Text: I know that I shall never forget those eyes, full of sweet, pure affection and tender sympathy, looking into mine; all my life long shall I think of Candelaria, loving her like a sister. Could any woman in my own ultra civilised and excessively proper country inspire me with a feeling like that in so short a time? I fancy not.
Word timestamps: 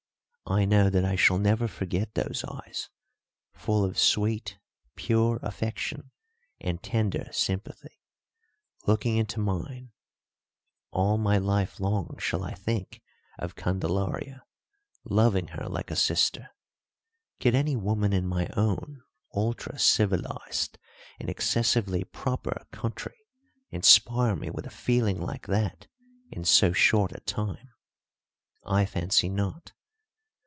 I 0.47 0.65
know 0.65 0.89
that 0.89 1.05
I 1.05 1.15
shall 1.15 1.37
never 1.37 1.65
forget 1.65 2.13
those 2.13 2.43
eyes, 2.45 2.89
full 3.53 3.85
of 3.85 3.97
sweet, 3.97 4.59
pure 4.97 5.39
affection 5.41 6.11
and 6.59 6.83
tender 6.83 7.29
sympathy, 7.31 8.01
looking 8.85 9.15
into 9.15 9.39
mine; 9.39 9.93
all 10.89 11.17
my 11.17 11.37
life 11.37 11.79
long 11.79 12.17
shall 12.19 12.43
I 12.43 12.53
think 12.53 13.01
of 13.39 13.55
Candelaria, 13.55 14.43
loving 15.05 15.47
her 15.49 15.69
like 15.69 15.89
a 15.89 15.95
sister. 15.95 16.49
Could 17.39 17.55
any 17.55 17.77
woman 17.77 18.11
in 18.11 18.27
my 18.27 18.49
own 18.57 19.03
ultra 19.33 19.79
civilised 19.79 20.77
and 21.17 21.29
excessively 21.29 22.03
proper 22.03 22.67
country 22.71 23.15
inspire 23.69 24.35
me 24.35 24.49
with 24.49 24.65
a 24.67 24.69
feeling 24.69 25.21
like 25.21 25.47
that 25.47 25.87
in 26.29 26.43
so 26.43 26.73
short 26.73 27.13
a 27.13 27.21
time? 27.21 27.69
I 28.65 28.85
fancy 28.85 29.29
not. 29.29 29.71